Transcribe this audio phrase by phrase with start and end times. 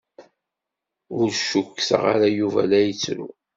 [1.17, 3.27] Ur cukkteɣ ara Yuba la yettru.